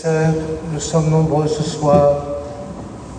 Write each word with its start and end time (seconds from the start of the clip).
Sœurs, 0.00 0.32
nous 0.72 0.80
sommes 0.80 1.10
nombreux 1.10 1.46
ce 1.46 1.62
soir 1.62 2.22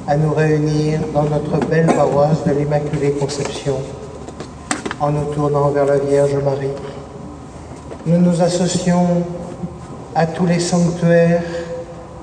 à 0.07 0.17
nous 0.17 0.33
réunir 0.33 0.99
dans 1.13 1.25
notre 1.25 1.63
belle 1.67 1.85
paroisse 1.85 2.43
de 2.43 2.53
l'Immaculée 2.53 3.11
Conception 3.11 3.75
en 4.99 5.11
nous 5.11 5.25
tournant 5.25 5.69
vers 5.69 5.85
la 5.85 5.99
Vierge 5.99 6.33
Marie. 6.43 6.73
Nous 8.07 8.17
nous 8.17 8.41
associons 8.41 9.05
à 10.15 10.25
tous 10.25 10.47
les 10.47 10.59
sanctuaires, 10.59 11.43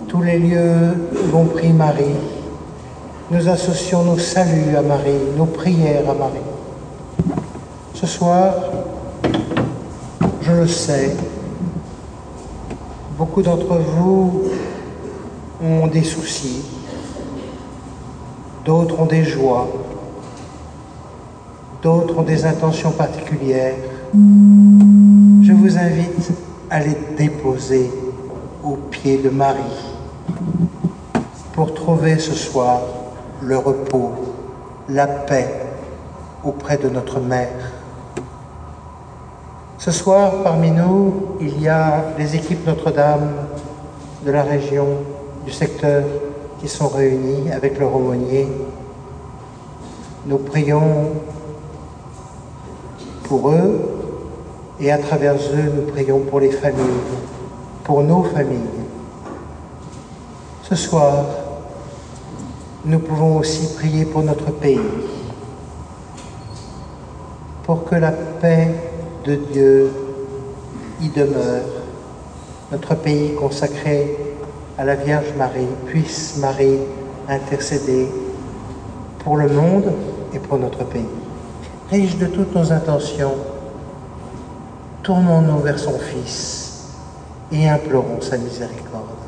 tous 0.09 0.23
les 0.23 0.41
lieux 0.41 1.07
où 1.13 1.31
l'on 1.31 1.45
prie 1.45 1.73
Marie. 1.73 2.17
Nous 3.31 3.49
associons 3.49 4.03
nos 4.03 4.19
saluts 4.19 4.77
à 4.77 4.83
Marie, 4.83 5.37
nos 5.37 5.47
prières 5.47 6.11
à 6.11 6.15
Marie. 6.15 7.39
Ce 7.95 8.09
soir, 8.09 8.55
je 10.43 10.53
le 10.53 10.67
sais, 10.67 11.15
beaucoup 13.19 13.43
d'entre 13.43 13.77
vous 13.79 14.45
ont 15.61 15.89
des 15.89 16.05
soucis, 16.05 16.65
d'autres 18.65 19.01
ont 19.01 19.07
des 19.07 19.25
joies, 19.25 19.69
d'autres 21.83 22.17
ont 22.17 22.23
des 22.23 22.45
intentions 22.45 22.93
particulières. 22.93 23.75
Je 24.15 25.53
vous 25.53 25.77
invite 25.77 26.31
à 26.71 26.79
les 26.79 26.97
déposer 27.17 27.91
aux 28.63 28.77
pieds 28.77 29.19
de 29.19 29.31
Marie 29.31 29.83
pour 31.55 31.75
trouver 31.75 32.21
ce 32.21 32.35
soir 32.35 32.83
le 33.43 33.59
repos, 33.59 34.13
la 34.89 35.09
paix 35.09 35.49
auprès 36.45 36.77
de 36.77 36.89
notre 36.89 37.19
Mère. 37.19 37.78
Ce 39.79 39.93
soir, 39.93 40.43
parmi 40.43 40.73
nous, 40.73 41.37
il 41.41 41.63
y 41.63 41.69
a 41.69 42.07
les 42.19 42.35
équipes 42.35 42.67
Notre-Dame 42.67 43.31
de 44.27 44.33
la 44.33 44.43
région, 44.43 44.87
du 45.45 45.53
secteur, 45.53 46.03
qui 46.61 46.67
sont 46.67 46.89
réunies 46.89 47.53
avec 47.53 47.79
leur 47.79 47.95
aumônier. 47.95 48.49
Nous 50.27 50.39
prions 50.39 51.13
pour 53.23 53.51
eux 53.51 53.89
et 54.81 54.91
à 54.91 54.99
travers 54.99 55.35
eux, 55.37 55.73
nous 55.73 55.93
prions 55.93 56.19
pour 56.23 56.41
les 56.41 56.51
familles, 56.51 57.05
pour 57.85 58.03
nos 58.03 58.25
familles. 58.25 58.83
Ce 60.65 60.75
soir, 60.75 61.25
nous 62.85 62.99
pouvons 62.99 63.37
aussi 63.37 63.77
prier 63.77 64.07
pour 64.07 64.25
notre 64.25 64.51
pays, 64.51 64.81
pour 67.63 67.85
que 67.85 67.95
la 67.95 68.11
paix 68.11 68.75
de 69.29 69.35
Dieu 69.53 69.91
y 71.03 71.09
demeure, 71.11 71.67
notre 72.73 72.95
pays 72.95 73.35
consacré 73.35 74.17
à 74.79 74.87
la 74.87 74.95
Vierge 74.95 75.35
Marie, 75.37 75.69
puisse 75.87 76.39
Marie 76.39 76.79
intercéder 77.29 78.09
pour 79.19 79.37
le 79.37 79.49
monde 79.49 79.93
et 80.33 80.39
pour 80.39 80.59
notre 80.59 80.85
pays. 80.85 81.05
Riche 81.91 82.17
de 82.17 82.27
toutes 82.27 82.55
nos 82.55 82.73
intentions, 82.73 83.35
tournons-nous 85.03 85.59
vers 85.59 85.79
son 85.79 85.99
Fils 85.99 86.95
et 87.53 87.69
implorons 87.69 88.23
sa 88.23 88.39
miséricorde. 88.39 89.28